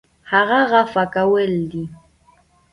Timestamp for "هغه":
0.31-0.59